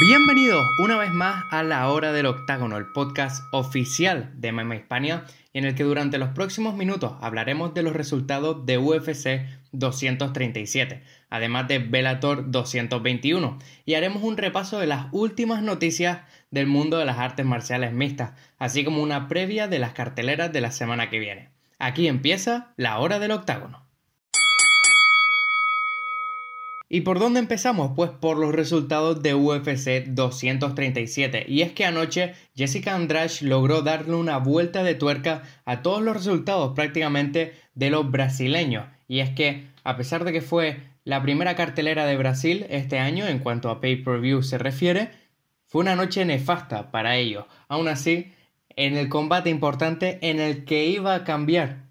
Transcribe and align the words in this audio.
Bienvenidos 0.00 0.64
una 0.78 0.96
vez 0.96 1.12
más 1.12 1.44
a 1.50 1.62
La 1.62 1.88
Hora 1.88 2.12
del 2.12 2.24
Octágono, 2.26 2.78
el 2.78 2.86
podcast 2.92 3.44
oficial 3.52 4.32
de 4.34 4.50
MMA 4.50 4.76
Hispania, 4.76 5.24
en 5.52 5.64
el 5.64 5.74
que 5.74 5.84
durante 5.84 6.16
los 6.16 6.30
próximos 6.30 6.74
minutos 6.74 7.12
hablaremos 7.20 7.74
de 7.74 7.82
los 7.82 7.92
resultados 7.92 8.64
de 8.64 8.78
UFC 8.78 9.46
237, 9.72 11.02
además 11.28 11.68
de 11.68 11.78
Bellator 11.78 12.50
221, 12.50 13.58
y 13.84 13.94
haremos 13.94 14.22
un 14.22 14.38
repaso 14.38 14.78
de 14.78 14.86
las 14.86 15.06
últimas 15.12 15.62
noticias 15.62 16.20
del 16.50 16.66
mundo 16.66 16.96
de 16.96 17.04
las 17.04 17.18
artes 17.18 17.44
marciales 17.44 17.92
mixtas, 17.92 18.32
así 18.58 18.84
como 18.84 19.02
una 19.02 19.28
previa 19.28 19.68
de 19.68 19.78
las 19.78 19.92
carteleras 19.92 20.52
de 20.52 20.62
la 20.62 20.72
semana 20.72 21.10
que 21.10 21.18
viene. 21.18 21.50
Aquí 21.78 22.08
empieza 22.08 22.72
La 22.76 22.98
Hora 22.98 23.18
del 23.18 23.32
Octágono. 23.32 23.91
¿Y 26.94 27.00
por 27.00 27.18
dónde 27.18 27.40
empezamos? 27.40 27.92
Pues 27.96 28.10
por 28.10 28.36
los 28.36 28.54
resultados 28.54 29.22
de 29.22 29.34
UFC 29.34 30.08
237. 30.08 31.46
Y 31.48 31.62
es 31.62 31.72
que 31.72 31.86
anoche 31.86 32.34
Jessica 32.54 32.94
Andrade 32.94 33.32
logró 33.40 33.80
darle 33.80 34.14
una 34.14 34.36
vuelta 34.36 34.82
de 34.82 34.94
tuerca 34.94 35.42
a 35.64 35.80
todos 35.80 36.02
los 36.02 36.14
resultados 36.14 36.74
prácticamente 36.74 37.54
de 37.74 37.88
los 37.88 38.10
brasileños. 38.10 38.84
Y 39.08 39.20
es 39.20 39.30
que, 39.30 39.68
a 39.84 39.96
pesar 39.96 40.24
de 40.24 40.34
que 40.34 40.42
fue 40.42 40.80
la 41.04 41.22
primera 41.22 41.56
cartelera 41.56 42.04
de 42.04 42.18
Brasil 42.18 42.66
este 42.68 42.98
año 42.98 43.26
en 43.26 43.38
cuanto 43.38 43.70
a 43.70 43.80
pay-per-view 43.80 44.42
se 44.42 44.58
refiere, 44.58 45.12
fue 45.68 45.80
una 45.80 45.96
noche 45.96 46.26
nefasta 46.26 46.90
para 46.90 47.16
ellos. 47.16 47.46
Aún 47.68 47.88
así, 47.88 48.34
en 48.68 48.98
el 48.98 49.08
combate 49.08 49.48
importante 49.48 50.18
en 50.20 50.40
el 50.40 50.66
que 50.66 50.84
iba 50.84 51.14
a 51.14 51.24
cambiar 51.24 51.86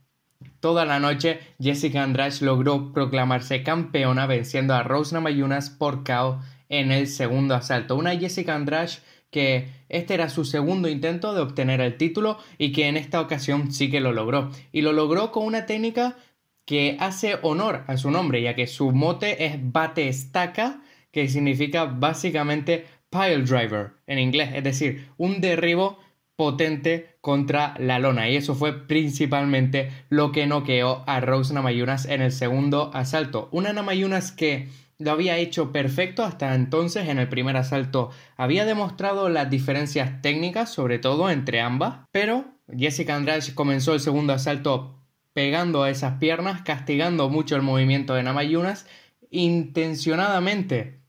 Toda 0.62 0.86
la 0.86 1.00
noche, 1.00 1.40
Jessica 1.60 2.04
Andrade 2.04 2.36
logró 2.42 2.94
proclamarse 2.94 3.64
campeona 3.64 4.28
venciendo 4.28 4.74
a 4.74 4.84
Rose 4.84 5.14
Namajunas 5.14 5.72
por 5.72 6.04
KO 6.04 6.40
en 6.70 6.92
el 6.92 7.08
segundo 7.08 7.56
asalto. 7.56 7.96
Una 7.96 8.16
Jessica 8.16 8.56
Andrade 8.56 8.92
que 9.32 9.70
este 9.90 10.14
era 10.14 10.30
su 10.30 10.46
segundo 10.46 10.88
intento 10.88 11.34
de 11.34 11.42
obtener 11.42 11.82
el 11.82 11.98
título 11.98 12.38
y 12.58 12.72
que 12.74 12.88
en 12.88 12.98
esta 12.98 13.22
ocasión 13.22 13.72
sí 13.72 13.90
que 13.90 14.02
lo 14.02 14.12
logró. 14.12 14.52
Y 14.72 14.82
lo 14.82 14.94
logró 14.94 15.32
con 15.32 15.46
una 15.46 15.66
técnica 15.66 16.18
que 16.66 16.96
hace 17.00 17.40
honor 17.42 17.84
a 17.88 17.98
su 17.98 18.12
nombre, 18.12 18.42
ya 18.42 18.56
que 18.56 18.68
su 18.68 18.92
mote 18.92 19.46
es 19.46 19.56
bate 19.60 20.08
estaca, 20.08 20.82
que 21.12 21.28
significa 21.28 21.86
básicamente 21.86 22.86
pile 23.10 23.40
driver 23.40 23.94
en 24.06 24.20
inglés, 24.20 24.52
es 24.54 24.64
decir, 24.64 25.10
un 25.18 25.42
derribo 25.42 26.00
potente 26.36 27.11
contra 27.22 27.76
la 27.78 28.00
lona 28.00 28.28
y 28.30 28.36
eso 28.36 28.56
fue 28.56 28.88
principalmente 28.88 29.92
lo 30.10 30.32
que 30.32 30.48
noqueó 30.48 31.04
a 31.08 31.20
Rose 31.20 31.54
Namayunas 31.54 32.06
en 32.06 32.22
el 32.22 32.32
segundo 32.32 32.92
asalto. 32.94 33.48
Una 33.52 33.74
Namayunas 33.74 34.32
que 34.32 34.70
lo 34.98 35.12
había 35.12 35.38
hecho 35.38 35.72
perfecto 35.72 36.24
hasta 36.24 36.54
entonces 36.54 37.08
en 37.08 37.18
el 37.20 37.28
primer 37.28 37.58
asalto. 37.58 38.12
Había 38.38 38.66
demostrado 38.66 39.30
las 39.30 39.50
diferencias 39.50 40.22
técnicas, 40.22 40.72
sobre 40.72 41.00
todo 41.00 41.30
entre 41.30 41.62
ambas, 41.62 42.08
pero 42.12 42.46
Jessica 42.76 43.16
Andrade 43.16 43.54
comenzó 43.54 43.94
el 43.94 44.00
segundo 44.00 44.34
asalto 44.34 44.96
pegando 45.34 45.84
a 45.84 45.90
esas 45.90 46.18
piernas, 46.20 46.62
castigando 46.62 47.30
mucho 47.30 47.56
el 47.56 47.62
movimiento 47.62 48.14
de 48.14 48.24
Namayunas, 48.24 48.86
intencionadamente 49.30 51.00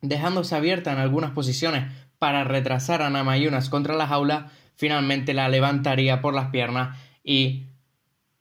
dejándose 0.00 0.54
abierta 0.54 0.92
en 0.92 0.98
algunas 0.98 1.32
posiciones 1.32 1.92
para 2.18 2.44
retrasar 2.44 3.02
a 3.02 3.10
Namayunas 3.10 3.68
contra 3.68 3.94
la 3.94 4.06
jaula, 4.06 4.50
finalmente 4.76 5.34
la 5.34 5.48
levantaría 5.48 6.20
por 6.20 6.34
las 6.34 6.50
piernas 6.50 6.96
y 7.24 7.64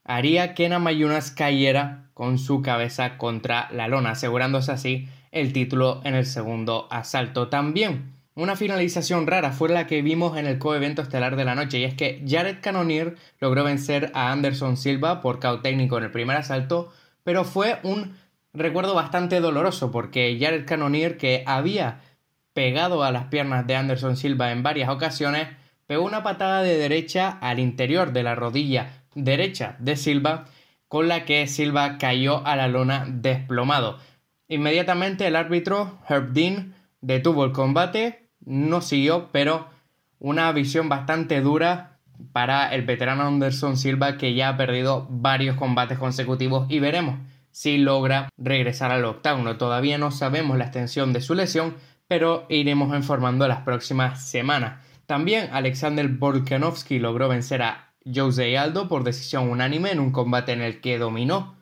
haría 0.04 0.54
que 0.54 0.70
Namayunas 0.70 1.32
cayera 1.32 2.10
con 2.14 2.38
su 2.38 2.62
cabeza 2.62 3.18
contra 3.18 3.68
la 3.72 3.88
lona, 3.88 4.12
asegurándose 4.12 4.72
así 4.72 5.10
el 5.32 5.52
título 5.52 6.02
en 6.06 6.16
el 6.16 6.26
segundo 6.26 6.88
asalto. 6.92 7.50
También 7.50 8.14
una 8.36 8.56
finalización 8.56 9.28
rara 9.28 9.52
fue 9.52 9.70
la 9.70 9.88
que 9.88 10.02
vimos 10.02 10.38
en 10.38 10.46
el 10.46 10.60
coevento 10.60 11.02
estelar 11.02 11.38
de 11.38 11.46
la 11.46 11.56
noche, 11.56 11.80
y 11.80 11.84
es 11.86 11.94
que 11.94 12.24
Jared 12.28 12.58
Cannonier 12.62 13.16
logró 13.40 13.64
vencer 13.64 14.12
a 14.14 14.32
Anderson 14.32 14.78
Silva 14.78 15.22
por 15.22 15.40
caos 15.40 15.62
técnico 15.62 15.98
en 15.98 16.04
el 16.06 16.12
primer 16.12 16.38
asalto, 16.38 16.92
pero 17.24 17.46
fue 17.46 17.80
un 17.84 18.16
recuerdo 18.54 18.94
bastante 18.94 19.40
doloroso 19.40 19.92
porque 19.92 20.38
Jared 20.40 20.66
Cannonier, 20.66 21.18
que 21.18 21.44
había 21.46 22.02
pegado 22.54 23.04
a 23.04 23.12
las 23.12 23.26
piernas 23.26 23.68
de 23.68 23.76
Anderson 23.76 24.18
Silva 24.18 24.52
en 24.52 24.64
varias 24.64 24.90
ocasiones, 24.90 25.48
pegó 25.88 26.04
una 26.04 26.24
patada 26.24 26.62
de 26.62 26.78
derecha 26.78 27.38
al 27.42 27.60
interior 27.60 28.14
de 28.14 28.24
la 28.24 28.36
rodilla 28.36 29.04
derecha 29.14 29.76
de 29.80 29.96
Silva, 29.96 30.46
con 30.88 31.08
la 31.08 31.26
que 31.26 31.48
Silva 31.48 31.98
cayó 31.98 32.46
a 32.46 32.56
la 32.56 32.68
lona 32.68 33.06
desplomado. 33.08 33.98
Inmediatamente 34.48 35.26
el 35.28 35.36
árbitro 35.36 35.98
Herb 36.08 36.34
Dean 36.34 36.76
detuvo 37.02 37.46
el 37.46 37.52
combate, 37.52 38.30
no 38.46 38.82
siguió, 38.82 39.30
pero 39.32 39.68
una 40.20 40.52
visión 40.52 40.90
bastante 40.90 41.42
dura 41.42 42.00
para 42.32 42.74
el 42.74 42.84
veterano 42.84 43.28
Anderson 43.28 43.78
Silva 43.78 44.18
que 44.18 44.34
ya 44.34 44.50
ha 44.50 44.58
perdido 44.58 45.08
varios 45.10 45.58
combates 45.58 45.98
consecutivos 45.98 46.68
y 46.70 46.80
veremos 46.80 47.20
si 47.52 47.78
logra 47.78 48.30
regresar 48.38 48.92
al 48.92 49.06
octágono. 49.06 49.58
Todavía 49.58 49.98
no 49.98 50.12
sabemos 50.12 50.58
la 50.58 50.66
extensión 50.66 51.14
de 51.14 51.22
su 51.22 51.36
lesión, 51.36 51.76
pero 52.08 52.46
iremos 52.50 52.96
informando 52.96 53.48
las 53.48 53.62
próximas 53.62 54.28
semanas. 54.28 54.84
También 55.06 55.50
Alexander 55.52 56.08
Volkanovski 56.08 57.00
logró 57.00 57.30
vencer 57.30 57.62
a 57.62 57.94
Jose 58.14 58.58
Aldo 58.58 58.88
por 58.88 59.04
decisión 59.04 59.50
unánime 59.50 59.92
en 59.92 60.00
un 60.00 60.12
combate 60.12 60.52
en 60.52 60.62
el 60.62 60.82
que 60.82 60.98
dominó 60.98 61.56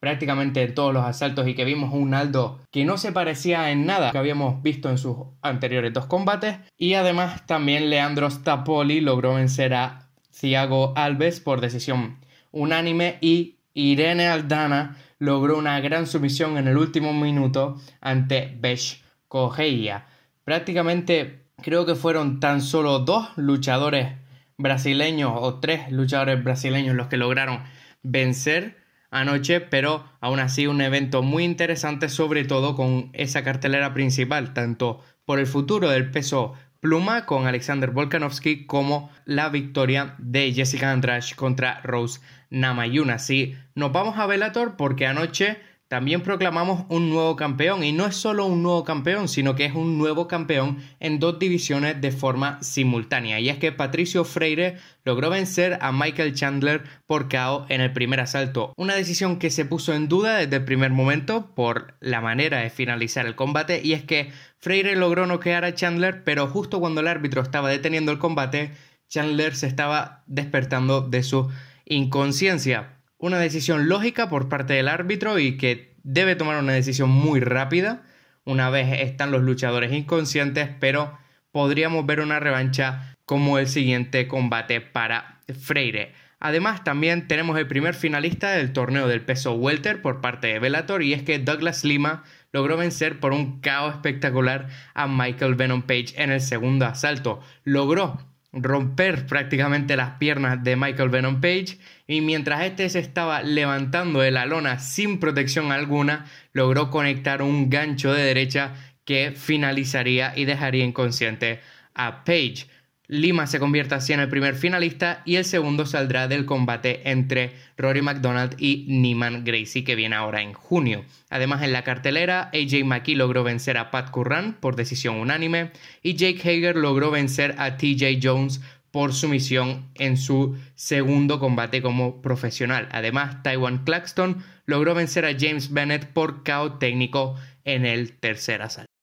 prácticamente 0.00 0.66
todos 0.68 0.92
los 0.92 1.04
asaltos 1.04 1.48
y 1.48 1.54
que 1.54 1.64
vimos 1.64 1.94
un 1.94 2.12
Aldo 2.12 2.60
que 2.70 2.84
no 2.84 2.98
se 2.98 3.10
parecía 3.10 3.70
en 3.70 3.86
nada 3.86 4.12
que 4.12 4.18
habíamos 4.18 4.62
visto 4.62 4.90
en 4.90 4.98
sus 4.98 5.16
anteriores 5.40 5.92
dos 5.92 6.06
combates. 6.06 6.58
Y 6.76 6.94
además 6.94 7.46
también 7.46 7.88
Leandro 7.88 8.30
Stapoli 8.30 9.00
logró 9.00 9.34
vencer 9.34 9.72
a 9.72 10.10
Thiago 10.38 10.92
Alves 10.96 11.40
por 11.40 11.60
decisión 11.60 12.18
unánime 12.50 13.18
y 13.20 13.56
Irene 13.72 14.28
Aldana 14.28 14.96
logró 15.18 15.56
una 15.56 15.80
gran 15.80 16.06
sumisión 16.06 16.58
en 16.58 16.68
el 16.68 16.76
último 16.76 17.14
minuto 17.14 17.80
ante 18.00 18.54
Besh 18.60 19.02
Cogeia. 19.28 20.06
Prácticamente 20.44 21.43
creo 21.64 21.86
que 21.86 21.94
fueron 21.94 22.40
tan 22.40 22.60
solo 22.60 22.98
dos 22.98 23.26
luchadores 23.36 24.12
brasileños 24.58 25.32
o 25.34 25.60
tres 25.60 25.90
luchadores 25.90 26.44
brasileños 26.44 26.94
los 26.94 27.06
que 27.06 27.16
lograron 27.16 27.62
vencer 28.02 28.76
anoche, 29.10 29.62
pero 29.62 30.04
aún 30.20 30.40
así 30.40 30.66
un 30.66 30.82
evento 30.82 31.22
muy 31.22 31.42
interesante, 31.42 32.10
sobre 32.10 32.44
todo 32.44 32.76
con 32.76 33.08
esa 33.14 33.42
cartelera 33.42 33.94
principal, 33.94 34.52
tanto 34.52 35.00
por 35.24 35.38
el 35.38 35.46
futuro 35.46 35.88
del 35.88 36.10
peso 36.10 36.52
pluma 36.80 37.24
con 37.24 37.46
Alexander 37.46 37.92
Volkanovski 37.92 38.66
como 38.66 39.10
la 39.24 39.48
victoria 39.48 40.16
de 40.18 40.52
Jessica 40.52 40.92
Andrade 40.92 41.34
contra 41.34 41.80
Rose 41.80 42.20
Namayuna. 42.50 43.18
Sí, 43.18 43.56
nos 43.74 43.90
vamos 43.90 44.18
a 44.18 44.26
Bellator 44.26 44.76
porque 44.76 45.06
anoche 45.06 45.56
también 45.94 46.22
proclamamos 46.22 46.86
un 46.88 47.08
nuevo 47.08 47.36
campeón 47.36 47.84
y 47.84 47.92
no 47.92 48.04
es 48.04 48.16
solo 48.16 48.46
un 48.46 48.64
nuevo 48.64 48.82
campeón, 48.82 49.28
sino 49.28 49.54
que 49.54 49.64
es 49.64 49.74
un 49.76 49.96
nuevo 49.96 50.26
campeón 50.26 50.78
en 50.98 51.20
dos 51.20 51.38
divisiones 51.38 52.00
de 52.00 52.10
forma 52.10 52.60
simultánea. 52.64 53.38
Y 53.38 53.48
es 53.48 53.58
que 53.58 53.70
Patricio 53.70 54.24
Freire 54.24 54.78
logró 55.04 55.30
vencer 55.30 55.78
a 55.80 55.92
Michael 55.92 56.34
Chandler 56.34 56.82
por 57.06 57.28
KO 57.28 57.66
en 57.68 57.80
el 57.80 57.92
primer 57.92 58.18
asalto. 58.18 58.72
Una 58.76 58.96
decisión 58.96 59.38
que 59.38 59.50
se 59.50 59.66
puso 59.66 59.94
en 59.94 60.08
duda 60.08 60.38
desde 60.38 60.56
el 60.56 60.64
primer 60.64 60.90
momento 60.90 61.54
por 61.54 61.94
la 62.00 62.20
manera 62.20 62.58
de 62.58 62.70
finalizar 62.70 63.24
el 63.26 63.36
combate 63.36 63.80
y 63.84 63.92
es 63.92 64.02
que 64.02 64.32
Freire 64.58 64.96
logró 64.96 65.26
noquear 65.26 65.64
a 65.64 65.76
Chandler, 65.76 66.24
pero 66.24 66.48
justo 66.48 66.80
cuando 66.80 67.02
el 67.02 67.06
árbitro 67.06 67.40
estaba 67.40 67.70
deteniendo 67.70 68.10
el 68.10 68.18
combate, 68.18 68.72
Chandler 69.08 69.54
se 69.54 69.68
estaba 69.68 70.24
despertando 70.26 71.02
de 71.02 71.22
su 71.22 71.52
inconsciencia 71.84 72.94
una 73.24 73.38
decisión 73.38 73.88
lógica 73.88 74.28
por 74.28 74.50
parte 74.50 74.74
del 74.74 74.86
árbitro 74.86 75.38
y 75.38 75.56
que 75.56 75.94
debe 76.02 76.36
tomar 76.36 76.62
una 76.62 76.74
decisión 76.74 77.08
muy 77.08 77.40
rápida 77.40 78.02
una 78.44 78.68
vez 78.68 79.00
están 79.00 79.30
los 79.30 79.40
luchadores 79.40 79.94
inconscientes, 79.94 80.68
pero 80.78 81.16
podríamos 81.50 82.04
ver 82.04 82.20
una 82.20 82.38
revancha 82.38 83.16
como 83.24 83.58
el 83.58 83.66
siguiente 83.66 84.28
combate 84.28 84.82
para 84.82 85.40
Freire. 85.58 86.12
Además, 86.38 86.84
también 86.84 87.26
tenemos 87.26 87.58
el 87.58 87.66
primer 87.66 87.94
finalista 87.94 88.50
del 88.50 88.74
torneo 88.74 89.08
del 89.08 89.22
peso 89.22 89.54
welter 89.54 90.02
por 90.02 90.20
parte 90.20 90.48
de 90.48 90.58
Bellator 90.58 91.02
y 91.02 91.14
es 91.14 91.22
que 91.22 91.38
Douglas 91.38 91.82
Lima 91.82 92.24
logró 92.52 92.76
vencer 92.76 93.20
por 93.20 93.32
un 93.32 93.62
caos 93.62 93.94
espectacular 93.94 94.68
a 94.92 95.08
Michael 95.08 95.54
Venom 95.54 95.80
Page 95.80 96.12
en 96.16 96.30
el 96.30 96.42
segundo 96.42 96.84
asalto. 96.84 97.40
Logró 97.62 98.20
romper 98.54 99.26
prácticamente 99.26 99.96
las 99.96 100.12
piernas 100.18 100.62
de 100.62 100.76
Michael 100.76 101.08
Venom 101.08 101.40
Page 101.40 101.78
y 102.06 102.20
mientras 102.20 102.62
este 102.62 102.88
se 102.88 102.98
estaba 102.98 103.42
levantando 103.42 104.20
de 104.20 104.30
la 104.30 104.46
lona 104.46 104.78
sin 104.78 105.18
protección 105.20 105.72
alguna, 105.72 106.26
logró 106.52 106.90
conectar 106.90 107.42
un 107.42 107.70
gancho 107.70 108.12
de 108.12 108.22
derecha 108.22 108.74
que 109.04 109.32
finalizaría 109.32 110.32
y 110.36 110.44
dejaría 110.44 110.84
inconsciente 110.84 111.60
a 111.94 112.24
Page. 112.24 112.66
Lima 113.06 113.46
se 113.46 113.58
convierte 113.58 113.94
así 113.94 114.14
en 114.14 114.20
el 114.20 114.30
primer 114.30 114.54
finalista 114.54 115.20
y 115.26 115.36
el 115.36 115.44
segundo 115.44 115.84
saldrá 115.84 116.26
del 116.26 116.46
combate 116.46 117.10
entre 117.10 117.52
Rory 117.76 118.00
McDonald 118.00 118.54
y 118.58 118.86
Niman 118.88 119.44
Gracie 119.44 119.84
que 119.84 119.94
viene 119.94 120.16
ahora 120.16 120.40
en 120.40 120.54
junio. 120.54 121.04
Además 121.28 121.62
en 121.62 121.74
la 121.74 121.84
cartelera 121.84 122.50
AJ 122.54 122.84
McKee 122.84 123.14
logró 123.14 123.44
vencer 123.44 123.76
a 123.76 123.90
Pat 123.90 124.10
Curran 124.10 124.54
por 124.54 124.74
decisión 124.74 125.16
unánime 125.16 125.70
y 126.02 126.14
Jake 126.14 126.40
Hager 126.40 126.76
logró 126.76 127.10
vencer 127.10 127.54
a 127.58 127.76
TJ 127.76 128.20
Jones 128.22 128.62
por 128.90 129.12
sumisión 129.12 129.90
en 129.96 130.16
su 130.16 130.56
segundo 130.74 131.40
combate 131.40 131.82
como 131.82 132.22
profesional. 132.22 132.88
Además 132.90 133.42
Taiwan 133.42 133.84
Claxton 133.84 134.42
logró 134.64 134.94
vencer 134.94 135.26
a 135.26 135.36
James 135.38 135.74
Bennett 135.74 136.06
por 136.06 136.42
KO 136.42 136.78
técnico 136.78 137.36
en 137.64 137.84
el 137.84 138.12
tercer 138.12 138.62
asalto. 138.62 138.93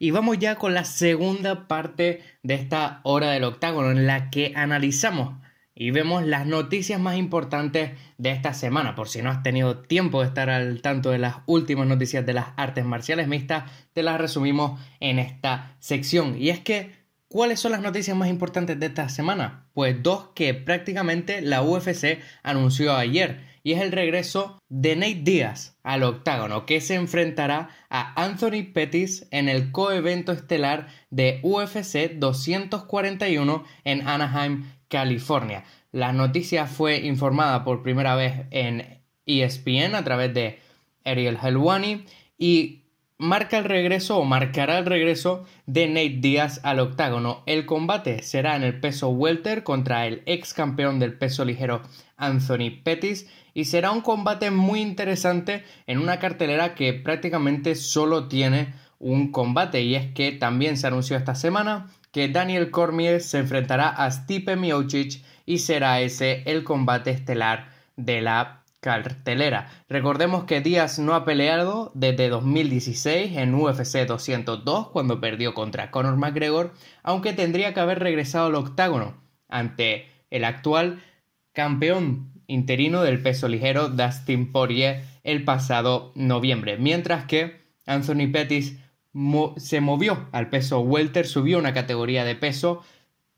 Y 0.00 0.12
vamos 0.12 0.38
ya 0.38 0.54
con 0.54 0.74
la 0.74 0.84
segunda 0.84 1.66
parte 1.66 2.22
de 2.44 2.54
esta 2.54 3.00
hora 3.02 3.30
del 3.30 3.42
octágono 3.42 3.90
en 3.90 4.06
la 4.06 4.30
que 4.30 4.52
analizamos 4.54 5.34
y 5.74 5.90
vemos 5.90 6.24
las 6.24 6.46
noticias 6.46 7.00
más 7.00 7.16
importantes 7.16 7.98
de 8.16 8.30
esta 8.30 8.54
semana. 8.54 8.94
Por 8.94 9.08
si 9.08 9.22
no 9.22 9.30
has 9.30 9.42
tenido 9.42 9.78
tiempo 9.78 10.20
de 10.20 10.28
estar 10.28 10.50
al 10.50 10.82
tanto 10.82 11.10
de 11.10 11.18
las 11.18 11.36
últimas 11.46 11.88
noticias 11.88 12.24
de 12.24 12.32
las 12.32 12.48
artes 12.56 12.84
marciales 12.84 13.26
mixtas, 13.26 13.70
te 13.92 14.04
las 14.04 14.20
resumimos 14.20 14.80
en 15.00 15.18
esta 15.18 15.74
sección. 15.80 16.36
Y 16.40 16.50
es 16.50 16.60
que, 16.60 16.92
¿cuáles 17.26 17.58
son 17.58 17.72
las 17.72 17.80
noticias 17.80 18.16
más 18.16 18.28
importantes 18.28 18.78
de 18.78 18.86
esta 18.86 19.08
semana? 19.08 19.66
Pues 19.72 20.00
dos 20.00 20.30
que 20.34 20.54
prácticamente 20.54 21.42
la 21.42 21.62
UFC 21.62 22.20
anunció 22.44 22.94
ayer 22.94 23.47
y 23.68 23.72
es 23.72 23.82
el 23.82 23.92
regreso 23.92 24.62
de 24.70 24.96
Nate 24.96 25.20
Diaz 25.24 25.76
al 25.82 26.02
octágono, 26.02 26.64
que 26.64 26.80
se 26.80 26.94
enfrentará 26.94 27.68
a 27.90 28.14
Anthony 28.24 28.72
Pettis 28.72 29.28
en 29.30 29.50
el 29.50 29.72
coevento 29.72 30.32
estelar 30.32 30.88
de 31.10 31.38
UFC 31.42 32.14
241 32.14 33.64
en 33.84 34.08
Anaheim, 34.08 34.64
California. 34.88 35.64
La 35.92 36.14
noticia 36.14 36.64
fue 36.64 37.00
informada 37.00 37.62
por 37.62 37.82
primera 37.82 38.14
vez 38.14 38.46
en 38.52 39.02
ESPN 39.26 39.96
a 39.96 40.02
través 40.02 40.32
de 40.32 40.60
Ariel 41.04 41.36
Helwani 41.36 42.06
y 42.38 42.84
marca 43.18 43.58
el 43.58 43.64
regreso 43.64 44.16
o 44.16 44.24
marcará 44.24 44.78
el 44.78 44.86
regreso 44.86 45.44
de 45.66 45.88
Nate 45.88 46.20
Diaz 46.20 46.60
al 46.62 46.80
octágono. 46.80 47.42
El 47.44 47.66
combate 47.66 48.22
será 48.22 48.56
en 48.56 48.62
el 48.62 48.80
peso 48.80 49.10
welter 49.10 49.62
contra 49.62 50.06
el 50.06 50.22
ex 50.24 50.54
campeón 50.54 50.98
del 50.98 51.18
peso 51.18 51.44
ligero 51.44 51.82
Anthony 52.16 52.70
Pettis 52.82 53.28
y 53.58 53.64
será 53.64 53.90
un 53.90 54.02
combate 54.02 54.52
muy 54.52 54.80
interesante 54.80 55.64
en 55.88 55.98
una 55.98 56.20
cartelera 56.20 56.76
que 56.76 56.94
prácticamente 56.94 57.74
solo 57.74 58.28
tiene 58.28 58.72
un 59.00 59.32
combate 59.32 59.82
y 59.82 59.96
es 59.96 60.12
que 60.12 60.30
también 60.30 60.76
se 60.76 60.86
anunció 60.86 61.16
esta 61.16 61.34
semana 61.34 61.88
que 62.12 62.28
Daniel 62.28 62.70
Cormier 62.70 63.20
se 63.20 63.38
enfrentará 63.38 63.88
a 63.88 64.08
Stipe 64.12 64.54
Miocic 64.54 65.24
y 65.44 65.58
será 65.58 66.00
ese 66.00 66.44
el 66.46 66.62
combate 66.62 67.10
estelar 67.10 67.70
de 67.96 68.22
la 68.22 68.62
cartelera. 68.78 69.68
Recordemos 69.88 70.44
que 70.44 70.60
Díaz 70.60 71.00
no 71.00 71.16
ha 71.16 71.24
peleado 71.24 71.90
desde 71.96 72.28
2016 72.28 73.38
en 73.38 73.56
UFC 73.56 74.06
202 74.06 74.90
cuando 74.90 75.20
perdió 75.20 75.52
contra 75.54 75.90
Conor 75.90 76.16
McGregor, 76.16 76.74
aunque 77.02 77.32
tendría 77.32 77.74
que 77.74 77.80
haber 77.80 77.98
regresado 77.98 78.46
al 78.46 78.54
octágono 78.54 79.20
ante 79.48 80.06
el 80.30 80.44
actual 80.44 81.02
campeón 81.52 82.37
interino 82.48 83.02
del 83.02 83.22
peso 83.22 83.46
ligero 83.46 83.88
Dustin 83.88 84.50
Poirier 84.50 85.04
el 85.22 85.44
pasado 85.44 86.10
noviembre, 86.16 86.78
mientras 86.78 87.26
que 87.26 87.60
Anthony 87.86 88.32
Pettis 88.32 88.78
se 89.56 89.80
movió 89.80 90.26
al 90.32 90.48
peso 90.50 90.80
welter, 90.80 91.26
subió 91.26 91.58
una 91.58 91.74
categoría 91.74 92.24
de 92.24 92.34
peso 92.34 92.82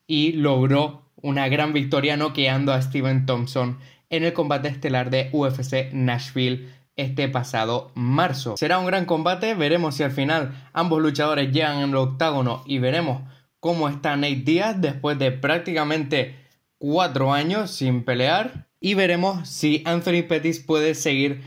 y 0.06 0.32
logró 0.32 1.02
una 1.16 1.48
gran 1.48 1.72
victoria 1.72 2.16
noqueando 2.16 2.72
a 2.72 2.80
Steven 2.80 3.26
Thompson 3.26 3.78
en 4.08 4.24
el 4.24 4.32
combate 4.32 4.68
estelar 4.68 5.10
de 5.10 5.28
UFC 5.32 5.92
Nashville 5.92 6.68
este 6.96 7.28
pasado 7.28 7.92
marzo. 7.94 8.56
Será 8.56 8.78
un 8.78 8.86
gran 8.86 9.04
combate, 9.04 9.54
veremos 9.54 9.96
si 9.96 10.02
al 10.02 10.10
final 10.10 10.68
ambos 10.72 11.00
luchadores 11.00 11.52
llegan 11.52 11.78
en 11.78 11.90
el 11.90 11.96
octágono 11.96 12.62
y 12.66 12.78
veremos 12.78 13.22
cómo 13.58 13.88
está 13.88 14.16
Nate 14.16 14.36
Diaz 14.36 14.80
después 14.80 15.18
de 15.18 15.32
prácticamente 15.32 16.36
cuatro 16.78 17.32
años 17.32 17.70
sin 17.70 18.04
pelear 18.04 18.69
y 18.80 18.94
veremos 18.94 19.48
si 19.48 19.82
Anthony 19.84 20.22
Pettis 20.26 20.58
puede 20.58 20.94
seguir 20.94 21.42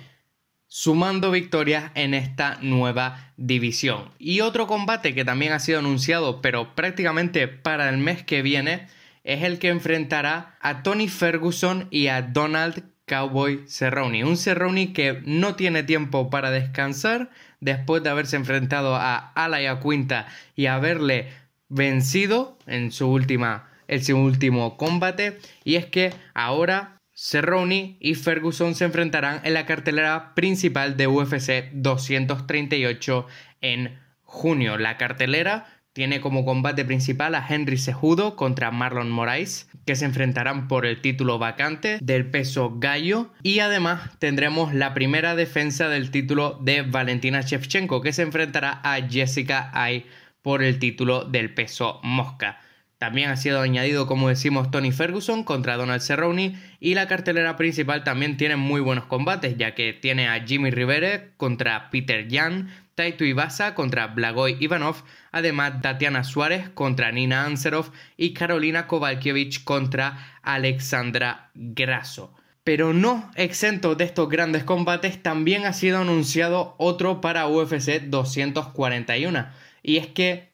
sumando 0.68 1.32
victorias 1.32 1.92
en 1.96 2.14
esta 2.14 2.58
nueva 2.62 3.34
división. 3.38 4.10
Y 4.18 4.42
otro 4.42 4.68
combate 4.68 5.14
que 5.14 5.26
también 5.26 5.52
ha 5.52 5.60
sido 5.60 5.80
anunciado, 5.80 6.42
pero 6.42 6.76
prácticamente 6.76 7.48
para 7.48 7.90
el 7.90 7.98
mes 7.98 8.24
que 8.24 8.42
viene, 8.42 8.88
es 9.24 9.44
el 9.44 9.60
que 9.60 9.70
enfrentará 9.70 10.58
a 10.62 10.84
Tony 10.84 11.08
Ferguson 11.08 11.88
y 11.92 12.08
a 12.08 12.22
Donald 12.22 12.84
Cowboy 13.06 13.64
Cerrone. 13.68 14.26
Un 14.26 14.38
Cerrone 14.38 14.94
que 14.94 15.22
no 15.26 15.56
tiene 15.56 15.84
tiempo 15.84 16.30
para 16.30 16.52
descansar 16.52 17.30
después 17.60 18.04
de 18.04 18.10
haberse 18.10 18.36
enfrentado 18.36 18.96
a 18.96 19.32
Alaya 19.34 19.80
Quinta 19.80 20.28
y 20.56 20.66
haberle 20.66 21.30
vencido 21.70 22.58
en 22.68 22.92
su 22.92 23.08
última 23.08 23.70
el 23.88 24.04
su 24.04 24.18
último 24.18 24.78
combate 24.78 25.40
y 25.64 25.76
es 25.76 25.86
que 25.86 26.14
ahora 26.34 26.93
Cerrone 27.14 27.98
y 28.00 28.16
Ferguson 28.16 28.76
se 28.76 28.86
enfrentarán 28.86 29.42
en 29.44 29.54
la 29.54 29.66
cartelera 29.66 30.34
principal 30.34 30.98
de 30.98 31.08
UFC 31.08 31.72
238 31.74 33.28
en 33.62 34.00
junio. 34.24 34.78
La 34.78 34.98
cartelera 34.98 35.68
tiene 35.94 36.22
como 36.22 36.44
combate 36.44 36.86
principal 36.86 37.36
a 37.36 37.46
Henry 37.48 37.78
Sejudo 37.78 38.36
contra 38.36 38.72
Marlon 38.72 39.12
Moraes, 39.12 39.70
que 39.86 39.96
se 39.96 40.06
enfrentarán 40.06 40.68
por 40.68 40.88
el 40.88 41.02
título 41.02 41.38
vacante 41.38 42.00
del 42.02 42.32
peso 42.32 42.74
gallo. 42.80 43.32
Y 43.44 43.60
además 43.60 44.18
tendremos 44.18 44.74
la 44.74 44.96
primera 44.96 45.36
defensa 45.36 45.90
del 45.90 46.10
título 46.10 46.58
de 46.64 46.82
Valentina 46.82 47.42
Shevchenko, 47.42 48.02
que 48.02 48.12
se 48.12 48.24
enfrentará 48.24 48.82
a 48.84 49.08
Jessica 49.08 49.70
Ay 49.74 50.08
por 50.42 50.64
el 50.64 50.80
título 50.80 51.26
del 51.26 51.54
peso 51.54 52.00
mosca. 52.04 52.60
También 53.04 53.30
ha 53.32 53.36
sido 53.36 53.60
añadido, 53.60 54.08
como 54.08 54.30
decimos, 54.30 54.72
Tony 54.72 54.94
Ferguson 54.94 55.44
contra 55.44 55.76
Donald 55.76 56.02
Cerrone 56.02 56.58
y 56.80 56.94
la 56.94 57.10
cartelera 57.10 57.58
principal 57.58 58.06
también 58.06 58.38
tiene 58.38 58.56
muy 58.56 58.80
buenos 58.80 59.08
combates, 59.08 59.58
ya 59.58 59.76
que 59.76 59.92
tiene 59.92 60.30
a 60.30 60.42
Jimmy 60.46 60.72
Rivera 60.72 61.26
contra 61.36 61.90
Peter 61.90 62.26
Jan, 62.32 62.70
Taito 62.96 63.26
Ibasa 63.26 63.76
contra 63.76 64.08
Blagoy 64.08 64.56
Ivanov, 64.62 65.04
además 65.34 65.82
Tatiana 65.82 66.24
Suárez 66.24 66.70
contra 66.70 67.12
Nina 67.12 67.44
Anserov 67.44 67.92
y 68.16 68.34
Carolina 68.34 68.88
Kovalkiewicz 68.88 69.60
contra 69.60 70.38
Alexandra 70.42 71.50
Grasso. 71.56 72.34
Pero 72.64 72.94
no 72.94 73.30
exento 73.36 73.96
de 73.96 74.06
estos 74.06 74.30
grandes 74.30 74.64
combates, 74.64 75.22
también 75.22 75.66
ha 75.66 75.74
sido 75.74 76.00
anunciado 76.00 76.76
otro 76.78 77.20
para 77.20 77.48
UFC 77.48 78.04
241. 78.04 79.48
Y 79.82 79.98
es 79.98 80.08
que 80.08 80.53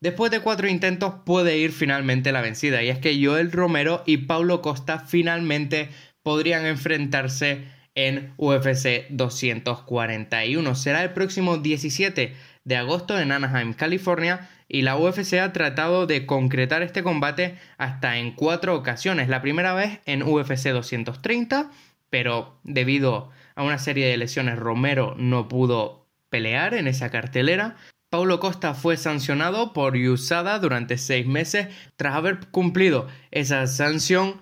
Después 0.00 0.30
de 0.30 0.40
cuatro 0.40 0.68
intentos 0.68 1.14
puede 1.26 1.58
ir 1.58 1.72
finalmente 1.72 2.30
la 2.30 2.40
vencida 2.40 2.82
y 2.84 2.88
es 2.88 2.98
que 2.98 3.18
Joel 3.20 3.50
Romero 3.50 4.04
y 4.06 4.18
Paulo 4.18 4.62
Costa 4.62 5.00
finalmente 5.00 5.88
podrían 6.22 6.66
enfrentarse 6.66 7.64
en 7.96 8.32
UFC 8.36 9.08
241. 9.10 10.74
Será 10.76 11.02
el 11.02 11.10
próximo 11.10 11.56
17 11.56 12.32
de 12.62 12.76
agosto 12.76 13.18
en 13.18 13.32
Anaheim, 13.32 13.72
California 13.72 14.48
y 14.68 14.82
la 14.82 14.96
UFC 14.96 15.34
ha 15.34 15.52
tratado 15.52 16.06
de 16.06 16.26
concretar 16.26 16.82
este 16.82 17.02
combate 17.02 17.56
hasta 17.76 18.18
en 18.18 18.32
cuatro 18.32 18.76
ocasiones. 18.76 19.28
La 19.28 19.42
primera 19.42 19.74
vez 19.74 19.98
en 20.04 20.22
UFC 20.22 20.68
230, 20.68 21.72
pero 22.08 22.60
debido 22.62 23.30
a 23.56 23.64
una 23.64 23.78
serie 23.78 24.06
de 24.06 24.16
lesiones 24.16 24.60
Romero 24.60 25.16
no 25.18 25.48
pudo 25.48 26.06
pelear 26.28 26.74
en 26.74 26.86
esa 26.86 27.10
cartelera. 27.10 27.74
Paulo 28.10 28.40
Costa 28.40 28.72
fue 28.72 28.96
sancionado 28.96 29.74
por 29.74 29.94
USADA 29.94 30.58
durante 30.60 30.96
seis 30.96 31.26
meses. 31.26 31.68
Tras 31.96 32.14
haber 32.14 32.46
cumplido 32.50 33.06
esa 33.30 33.66
sanción, 33.66 34.40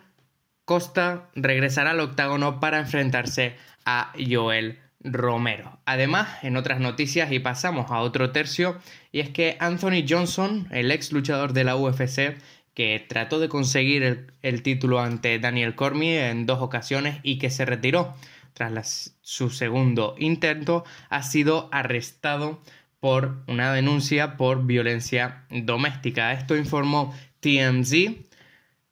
Costa 0.65 1.31
regresará 1.35 1.91
al 1.91 2.01
octágono 2.01 2.61
para 2.61 2.79
enfrentarse 2.79 3.57
a 3.85 4.13
Joel 4.19 4.79
Romero. 5.01 5.81
Además, 5.85 6.29
en 6.43 6.57
otras 6.57 6.79
noticias, 6.79 7.33
y 7.33 7.41
pasamos 7.41 7.91
a 7.91 8.01
otro 8.01 8.31
tercio, 8.31 8.79
y 9.11 9.21
es 9.21 9.31
que 9.31 9.57
Anthony 9.59 10.05
Johnson, 10.09 10.69
el 10.71 10.91
ex 10.93 11.11
luchador 11.13 11.53
de 11.53 11.65
la 11.65 11.77
UFC, 11.77 12.37
que 12.75 13.05
trató 13.09 13.41
de 13.41 13.49
conseguir 13.49 14.29
el, 14.43 14.63
título 14.63 15.01
ante 15.01 15.39
Daniel 15.39 15.75
Cormier 15.75 16.31
en 16.31 16.47
dos 16.47 16.61
ocasiones 16.61 17.19
y 17.23 17.39
que 17.39 17.51
se 17.51 17.65
retiró 17.65 18.15
tras 18.53 19.17
su 19.23 19.51
segundo 19.51 20.15
intento, 20.19 20.85
ha 21.09 21.23
sido 21.23 21.69
arrestado 21.73 22.61
por 23.07 23.45
una 23.47 23.73
denuncia 23.73 24.37
por 24.37 24.67
violencia 24.67 25.45
doméstica. 25.49 26.33
Esto 26.33 26.57
informó 26.57 27.15
TMZ 27.39 27.93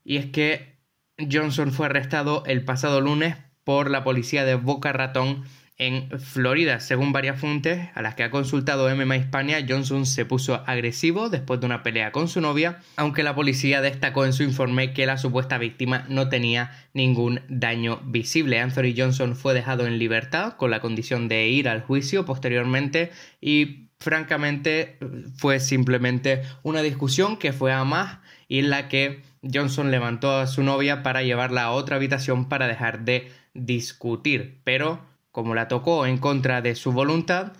y 0.04 0.18
es 0.18 0.26
que 0.26 0.76
Johnson 1.18 1.73
fue 1.73 1.87
arrestado 1.87 2.44
el 2.47 2.64
pasado 2.64 3.00
lunes 3.00 3.35
por 3.64 3.90
la 3.90 4.04
policía 4.04 4.44
de 4.44 4.54
Boca 4.54 4.92
Ratón 4.92 5.42
en 5.78 6.21
Florida. 6.21 6.78
Según 6.78 7.12
varias 7.12 7.40
fuentes 7.40 7.88
a 7.92 8.02
las 8.02 8.14
que 8.14 8.23
ha 8.23 8.30
consultado 8.30 8.88
MMA 8.94 9.16
Hispania, 9.16 9.66
Johnson 9.68 10.06
se 10.06 10.25
puso 10.25 10.62
agresivo 10.64 11.28
después 11.28 11.59
de 11.59 11.66
una 11.66 11.83
pelea 11.83 12.12
con 12.12 12.28
su 12.28 12.40
novia, 12.40 12.78
aunque 12.94 13.25
la 13.25 13.35
policía 13.35 13.80
destacó 13.80 14.25
en 14.25 14.33
su 14.33 14.44
informe 14.44 14.92
que 14.92 15.06
la 15.06 15.18
supuesta 15.18 15.59
víctima 15.59 16.06
no 16.09 16.28
tenía 16.28 16.71
ningún 16.92 17.40
daño 17.49 18.00
visible. 18.04 18.61
Anthony 18.61 18.94
Johnson 18.97 19.35
fue 19.35 19.54
dejado 19.54 19.88
en 19.88 19.99
libertad 19.99 20.52
con 20.52 20.71
la 20.71 20.78
condición 20.78 21.26
de 21.26 21.49
ir 21.49 21.68
al 21.68 21.83
juicio 21.83 22.25
posteriormente 22.25 23.11
y 23.40 23.84
francamente 23.99 24.99
fue 25.37 25.61
simplemente 25.61 26.43
una 26.63 26.83
discusión 26.83 27.37
que 27.37 27.53
fue 27.53 27.73
a 27.73 27.85
más 27.85 28.19
y 28.49 28.59
en 28.59 28.71
la 28.71 28.89
que 28.89 29.23
Johnson 29.53 29.91
levantó 29.91 30.37
a 30.37 30.47
su 30.47 30.63
novia 30.63 31.03
para 31.03 31.23
llevarla 31.23 31.65
a 31.65 31.73
otra 31.73 31.97
habitación 31.97 32.49
para 32.49 32.67
dejar 32.67 33.05
de 33.05 33.31
discutir, 33.55 34.61
pero 34.65 35.01
como 35.31 35.55
la 35.55 35.69
tocó 35.69 36.07
en 36.07 36.19
contra 36.19 36.63
de 36.63 36.75
su 36.75 36.93
voluntad, 36.93 37.53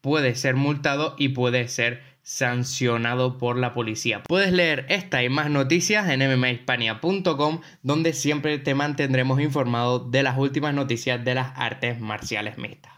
puede 0.00 0.34
ser 0.34 0.56
multado 0.56 1.14
y 1.18 1.30
puede 1.30 1.68
ser 1.68 2.02
sancionado 2.22 3.38
por 3.38 3.56
la 3.56 3.72
policía. 3.72 4.22
Puedes 4.22 4.52
leer 4.52 4.84
esta 4.90 5.22
y 5.22 5.30
más 5.30 5.48
noticias 5.48 6.08
en 6.10 6.20
mmahispania.com 6.20 7.60
donde 7.82 8.12
siempre 8.12 8.58
te 8.58 8.74
mantendremos 8.74 9.40
informado 9.40 9.98
de 9.98 10.22
las 10.22 10.36
últimas 10.36 10.74
noticias 10.74 11.24
de 11.24 11.34
las 11.34 11.52
artes 11.56 12.00
marciales 12.00 12.58
mixtas. 12.58 12.97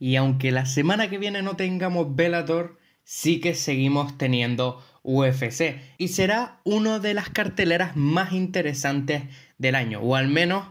Y 0.00 0.16
aunque 0.16 0.50
la 0.50 0.66
semana 0.66 1.08
que 1.08 1.18
viene 1.18 1.42
no 1.42 1.54
tengamos 1.54 2.16
Velator, 2.16 2.78
sí 3.04 3.38
que 3.38 3.54
seguimos 3.54 4.18
teniendo 4.18 4.82
UFC 5.02 5.78
y 5.98 6.08
será 6.08 6.60
una 6.64 6.98
de 6.98 7.14
las 7.14 7.28
carteleras 7.28 7.96
más 7.96 8.32
interesantes 8.32 9.24
del 9.58 9.74
año, 9.74 10.00
o 10.00 10.16
al 10.16 10.28
menos 10.28 10.66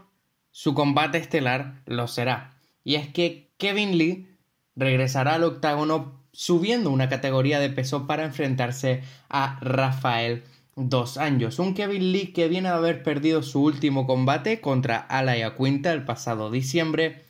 su 0.50 0.74
combate 0.74 1.18
estelar 1.18 1.80
lo 1.86 2.08
será. 2.08 2.56
Y 2.82 2.96
es 2.96 3.08
que 3.08 3.48
Kevin 3.56 3.96
Lee 3.96 4.28
regresará 4.74 5.34
al 5.34 5.44
octágono 5.44 6.20
subiendo 6.32 6.90
una 6.90 7.08
categoría 7.08 7.60
de 7.60 7.70
peso 7.70 8.08
para 8.08 8.24
enfrentarse 8.24 9.02
a 9.28 9.58
Rafael 9.60 10.42
dos 10.74 11.18
años. 11.18 11.58
Un 11.60 11.74
Kevin 11.74 12.10
Lee 12.12 12.32
que 12.32 12.48
viene 12.48 12.68
a 12.68 12.76
haber 12.76 13.04
perdido 13.04 13.42
su 13.44 13.62
último 13.62 14.06
combate 14.06 14.60
contra 14.60 14.96
Alaya 14.96 15.56
Quinta 15.56 15.92
el 15.92 16.04
pasado 16.04 16.50
diciembre 16.50 17.24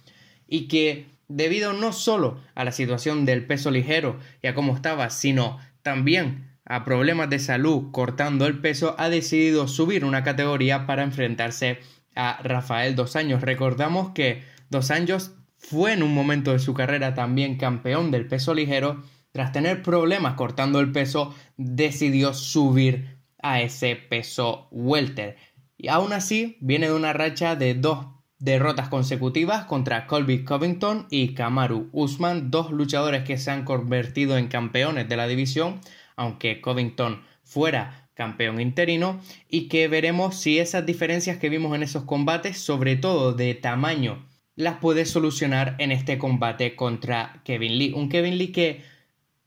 y 0.48 0.68
que 0.68 1.09
debido 1.30 1.72
no 1.72 1.92
solo 1.92 2.40
a 2.54 2.64
la 2.64 2.72
situación 2.72 3.24
del 3.24 3.46
peso 3.46 3.70
ligero 3.70 4.18
y 4.42 4.48
a 4.48 4.54
cómo 4.54 4.74
estaba, 4.74 5.08
sino 5.10 5.58
también 5.82 6.50
a 6.66 6.84
problemas 6.84 7.30
de 7.30 7.38
salud 7.38 7.90
cortando 7.92 8.46
el 8.46 8.60
peso, 8.60 8.94
ha 8.98 9.08
decidido 9.08 9.66
subir 9.66 10.04
una 10.04 10.22
categoría 10.22 10.86
para 10.86 11.02
enfrentarse 11.02 11.78
a 12.14 12.40
Rafael 12.42 12.94
Dos 12.96 13.16
Años. 13.16 13.40
Recordamos 13.40 14.10
que 14.10 14.42
Dos 14.68 14.90
Años 14.90 15.32
fue 15.58 15.92
en 15.92 16.02
un 16.02 16.14
momento 16.14 16.52
de 16.52 16.58
su 16.58 16.74
carrera 16.74 17.14
también 17.14 17.56
campeón 17.56 18.10
del 18.10 18.26
peso 18.26 18.54
ligero. 18.54 19.02
Tras 19.32 19.52
tener 19.52 19.82
problemas 19.82 20.34
cortando 20.34 20.80
el 20.80 20.92
peso, 20.92 21.34
decidió 21.56 22.34
subir 22.34 23.18
a 23.42 23.60
ese 23.60 23.96
peso 23.96 24.68
welter. 24.70 25.36
Y 25.76 25.88
aún 25.88 26.12
así, 26.12 26.58
viene 26.60 26.88
de 26.88 26.94
una 26.94 27.12
racha 27.12 27.56
de 27.56 27.74
dos 27.74 28.06
derrotas 28.40 28.88
consecutivas 28.88 29.66
contra 29.66 30.06
Colby 30.06 30.44
Covington 30.44 31.06
y 31.10 31.34
Kamaru 31.34 31.88
Usman, 31.92 32.50
dos 32.50 32.72
luchadores 32.72 33.22
que 33.22 33.38
se 33.38 33.52
han 33.52 33.64
convertido 33.64 34.36
en 34.36 34.48
campeones 34.48 35.08
de 35.08 35.16
la 35.16 35.28
división 35.28 35.80
aunque 36.20 36.60
Covington 36.60 37.22
fuera 37.42 38.10
campeón 38.12 38.60
interino, 38.60 39.22
y 39.48 39.68
que 39.68 39.88
veremos 39.88 40.38
si 40.38 40.58
esas 40.58 40.84
diferencias 40.84 41.38
que 41.38 41.48
vimos 41.48 41.74
en 41.74 41.82
esos 41.82 42.04
combates, 42.04 42.58
sobre 42.58 42.96
todo 42.96 43.32
de 43.32 43.54
tamaño, 43.54 44.28
las 44.54 44.76
puede 44.76 45.06
solucionar 45.06 45.76
en 45.78 45.90
este 45.90 46.18
combate 46.18 46.76
contra 46.76 47.40
Kevin 47.44 47.78
Lee. 47.78 47.94
Un 47.94 48.10
Kevin 48.10 48.36
Lee 48.36 48.52
que 48.52 48.84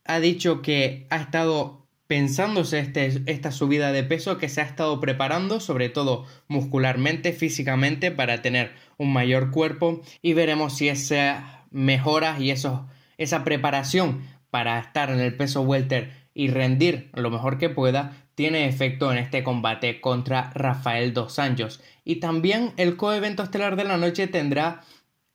ha 0.03 0.19
dicho 0.19 0.63
que 0.63 1.05
ha 1.11 1.17
estado 1.17 1.82
pensándose 2.13 2.77
este, 2.77 3.23
esta 3.25 3.51
subida 3.51 3.91
de 3.91 4.03
peso, 4.03 4.37
que 4.37 4.47
se 4.47 4.61
ha 4.61 4.65
estado 4.65 4.99
preparando, 4.99 5.59
sobre 5.59 5.89
todo 5.89 6.27
muscularmente, 6.47 7.33
físicamente, 7.33 8.11
para 8.11 8.43
tener 8.43 8.71
un 8.99 9.11
mayor 9.11 9.49
cuerpo, 9.49 10.03
y 10.21 10.33
veremos 10.33 10.77
si 10.77 10.89
esas 10.89 11.43
mejoras 11.71 12.39
y 12.39 12.51
eso, 12.51 12.87
esa 13.17 13.43
preparación 13.43 14.21
para 14.51 14.77
estar 14.77 15.09
en 15.09 15.21
el 15.21 15.35
peso 15.35 15.61
welter 15.61 16.11
y 16.35 16.49
rendir 16.49 17.09
lo 17.15 17.31
mejor 17.31 17.57
que 17.57 17.69
pueda, 17.71 18.15
tiene 18.35 18.67
efecto 18.67 19.11
en 19.11 19.17
este 19.17 19.41
combate 19.41 19.99
contra 19.99 20.51
Rafael 20.53 21.15
Dos 21.15 21.39
Anjos. 21.39 21.81
Y 22.05 22.17
también 22.17 22.73
el 22.77 22.95
coevento 22.95 23.41
estelar 23.41 23.75
de 23.75 23.85
la 23.85 23.97
noche 23.97 24.27
tendrá 24.27 24.81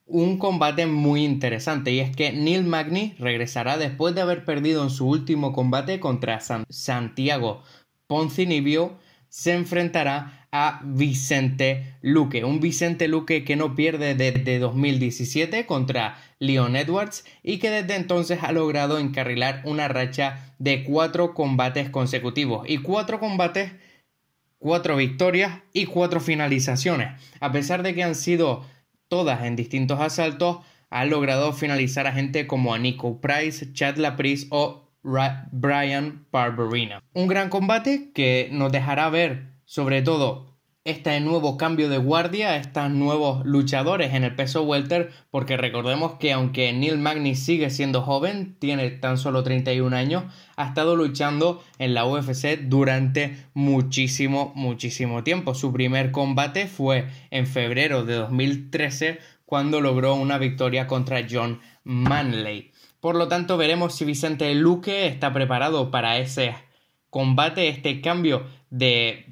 un 0.09 0.39
combate 0.39 0.87
muy 0.87 1.25
interesante 1.25 1.93
y 1.93 2.01
es 2.01 2.15
que 2.17 2.33
Neil 2.33 2.65
Magny 2.65 3.15
regresará 3.19 3.77
después 3.77 4.15
de 4.15 4.23
haber 4.23 4.45
perdido 4.45 4.83
en 4.83 4.91
su 4.91 5.07
último 5.07 5.53
combate 5.53 6.01
contra 6.01 6.41
Santiago 6.41 7.63
Poncinibio 8.09 8.99
se 9.29 9.53
enfrentará 9.53 10.49
a 10.51 10.81
Vicente 10.83 11.95
Luque, 12.01 12.43
un 12.45 12.59
Vicente 12.59 13.07
Luque 13.07 13.45
que 13.45 13.55
no 13.55 13.75
pierde 13.75 14.15
desde 14.15 14.59
2017 14.59 15.67
contra 15.67 16.19
Leon 16.39 16.75
Edwards 16.75 17.27
y 17.43 17.59
que 17.59 17.69
desde 17.69 17.97
entonces 17.97 18.43
ha 18.43 18.53
logrado 18.53 18.99
encarrilar 18.99 19.61
una 19.65 19.89
racha 19.89 20.55
de 20.59 20.85
cuatro 20.85 21.35
combates 21.35 21.91
consecutivos 21.91 22.67
y 22.67 22.79
cuatro 22.79 23.21
combates, 23.21 23.73
cuatro 24.59 24.97
victorias 24.97 25.61
y 25.75 25.85
cuatro 25.85 26.21
finalizaciones. 26.21 27.09
A 27.41 27.53
pesar 27.53 27.83
de 27.83 27.95
que 27.95 28.03
han 28.03 28.15
sido 28.15 28.65
todas 29.09 29.45
en 29.45 29.57
distintos 29.57 30.01
asaltos, 30.01 30.59
ha 30.91 31.05
logrado 31.05 31.53
finalizar 31.53 32.07
a 32.07 32.13
gente 32.13 32.47
como 32.47 32.75
a 32.75 32.79
Nico 32.79 33.21
Price, 33.21 33.73
Chad 33.73 33.97
Laprise 33.97 34.47
o 34.51 34.89
Brian 35.03 36.27
Barberina. 36.31 37.03
Un 37.15 37.29
gran 37.29 37.49
combate 37.49 38.13
que 38.13 38.49
nos 38.53 38.73
dejará 38.73 39.09
ver 39.11 39.55
sobre 39.65 40.03
todo 40.03 40.58
este 40.85 41.21
nuevo 41.21 41.57
cambio 41.57 41.89
de 41.89 41.99
guardia, 41.99 42.57
estos 42.57 42.91
nuevos 42.91 43.45
luchadores 43.45 44.15
en 44.15 44.25
el 44.25 44.35
peso 44.35 44.63
welter, 44.63 45.11
porque 45.31 45.57
recordemos 45.57 46.15
que 46.15 46.33
aunque 46.33 46.73
Neil 46.73 46.99
Magny 46.99 47.35
sigue 47.35 47.71
siendo 47.71 48.03
joven, 48.03 48.57
tiene 48.59 48.91
tan 48.91 49.19
solo 49.19 49.43
31 49.43 49.95
años, 49.95 50.25
ha 50.57 50.69
estado 50.69 50.97
luchando 50.97 51.63
en 51.79 51.95
la 51.95 52.07
UFC 52.07 52.61
durante 52.63 53.37
muchísimo, 53.55 54.53
muchísimo 54.55 55.25
tiempo. 55.25 55.55
Su 55.55 55.73
primer 55.73 56.11
combate 56.11 56.67
fue 56.67 57.09
en 57.31 57.47
febrero 57.47 58.05
de 58.05 58.15
2013 58.15 59.19
cuando 59.45 59.81
logró 59.81 60.15
una 60.15 60.39
victoria 60.39 60.87
contra 60.87 61.27
John 61.29 61.61
Manley. 61.85 62.73
Por 63.01 63.15
lo 63.15 63.29
tanto, 63.29 63.57
veremos 63.57 63.95
si 63.95 64.05
Vicente 64.05 64.55
Luque 64.55 65.07
está 65.07 65.33
preparado 65.33 65.91
para 65.91 66.19
ese 66.19 66.55
combate, 67.11 67.69
este 67.69 68.01
cambio 68.01 68.47
de, 68.71 69.27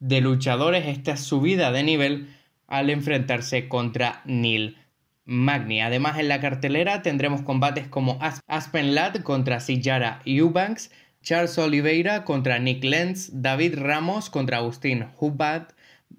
de 0.00 0.20
luchadores, 0.20 0.86
esta 0.86 1.16
subida 1.16 1.70
de 1.70 1.82
nivel 1.84 2.28
al 2.66 2.90
enfrentarse 2.90 3.68
contra 3.68 4.22
Neil 4.24 4.76
Magni. 5.24 5.80
Además, 5.80 6.18
en 6.18 6.28
la 6.28 6.40
cartelera 6.40 7.02
tendremos 7.02 7.42
combates 7.42 7.86
como 7.86 8.18
Aspen 8.48 8.94
Ladd 8.94 9.22
contra 9.22 9.60
Sijara 9.60 10.22
Eubanks, 10.24 10.90
Charles 11.22 11.58
Oliveira 11.58 12.24
contra 12.24 12.58
Nick 12.58 12.82
Lenz, 12.82 13.30
David 13.32 13.78
Ramos 13.78 14.30
contra 14.30 14.56
Agustín 14.56 15.06
Hubbard 15.18 15.68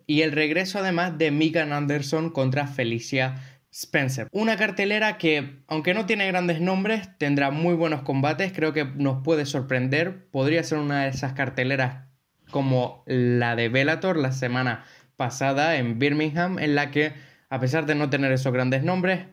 y 0.05 0.21
el 0.21 0.31
regreso 0.31 0.79
además 0.79 1.17
de 1.17 1.31
Megan 1.31 1.73
Anderson 1.73 2.29
contra 2.29 2.67
Felicia 2.67 3.41
Spencer. 3.71 4.27
Una 4.31 4.57
cartelera 4.57 5.17
que, 5.17 5.63
aunque 5.67 5.93
no 5.93 6.05
tiene 6.05 6.27
grandes 6.27 6.61
nombres, 6.61 7.09
tendrá 7.17 7.51
muy 7.51 7.73
buenos 7.73 8.03
combates. 8.03 8.51
Creo 8.51 8.73
que 8.73 8.85
nos 8.85 9.23
puede 9.23 9.45
sorprender. 9.45 10.27
Podría 10.29 10.63
ser 10.63 10.77
una 10.77 11.03
de 11.03 11.09
esas 11.09 11.33
carteleras 11.33 12.10
como 12.51 13.03
la 13.07 13.55
de 13.55 13.69
Bellator 13.69 14.17
la 14.17 14.31
semana 14.31 14.85
pasada 15.17 15.77
en 15.77 15.99
Birmingham, 15.99 16.59
en 16.59 16.75
la 16.75 16.91
que, 16.91 17.13
a 17.49 17.59
pesar 17.59 17.85
de 17.85 17.95
no 17.95 18.09
tener 18.09 18.31
esos 18.31 18.53
grandes 18.53 18.83
nombres, 18.83 19.25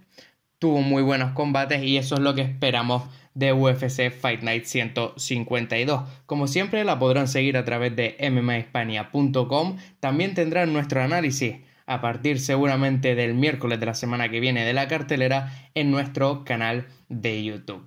tuvo 0.58 0.80
muy 0.82 1.02
buenos 1.02 1.32
combates 1.32 1.82
y 1.82 1.96
eso 1.96 2.16
es 2.16 2.20
lo 2.20 2.34
que 2.34 2.42
esperamos 2.42 3.04
de 3.34 3.52
UFC 3.52 4.10
Fight 4.10 4.42
Night 4.42 4.64
152. 4.64 6.02
Como 6.26 6.46
siempre, 6.46 6.84
la 6.84 6.98
podrán 6.98 7.28
seguir 7.28 7.56
a 7.56 7.64
través 7.64 7.94
de 7.94 8.16
mmahispania.com. 8.30 9.76
También 10.00 10.34
tendrán 10.34 10.72
nuestro 10.72 11.02
análisis 11.02 11.56
a 11.87 12.00
partir 12.00 12.40
seguramente 12.40 13.14
del 13.14 13.34
miércoles 13.34 13.80
de 13.80 13.87
la 13.87 13.94
semana 13.94 14.28
que 14.28 14.40
viene 14.40 14.64
de 14.64 14.72
la 14.72 14.88
cartelera 14.88 15.52
en 15.75 15.90
nuestro 15.90 16.44
canal 16.44 16.87
de 17.08 17.42
YouTube. 17.42 17.87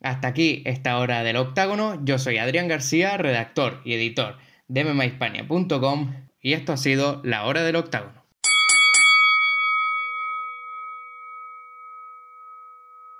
Hasta 0.00 0.28
aquí 0.28 0.62
esta 0.64 0.96
hora 0.98 1.24
del 1.24 1.36
octágono, 1.36 2.02
yo 2.04 2.18
soy 2.18 2.38
Adrián 2.38 2.68
García, 2.68 3.16
redactor 3.16 3.82
y 3.84 3.94
editor 3.94 4.36
de 4.68 4.84
mmahispania.com 4.84 6.28
y 6.40 6.52
esto 6.52 6.72
ha 6.72 6.76
sido 6.76 7.20
la 7.24 7.44
hora 7.44 7.62
del 7.62 7.76
octágono. 7.76 8.17